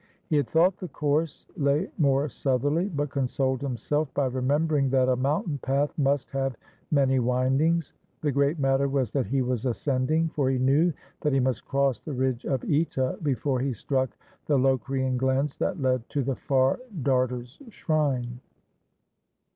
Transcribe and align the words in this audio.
He 0.25 0.37
had 0.37 0.47
thought 0.47 0.77
the 0.77 0.87
course 0.87 1.45
lay 1.55 1.91
more 1.99 2.27
southerly, 2.27 2.89
but 2.89 3.11
consoled 3.11 3.61
himself 3.61 4.11
by 4.15 4.25
remembering 4.25 4.89
that 4.89 5.07
a 5.07 5.15
mountain 5.15 5.59
path 5.59 5.93
must 5.95 6.31
have 6.31 6.55
many 6.89 7.19
windings. 7.19 7.93
The 8.21 8.31
great 8.31 8.57
matter 8.57 8.87
was 8.89 9.11
that 9.11 9.27
he 9.27 9.43
was 9.43 9.67
ascending, 9.67 10.29
for 10.29 10.49
he 10.49 10.57
knew 10.57 10.91
that 11.19 11.33
he 11.33 11.39
must 11.39 11.65
cross 11.67 11.99
the 11.99 12.13
ridge 12.13 12.45
of 12.47 12.61
CEta 12.61 13.21
before 13.21 13.59
he 13.59 13.73
struck 13.73 14.17
the 14.47 14.57
Locrian 14.57 15.17
glens 15.17 15.55
that 15.59 15.79
led 15.79 16.09
to 16.09 16.23
the 16.23 16.35
Far 16.35 16.79
Darter's 17.03 17.61
shrine. 17.69 18.39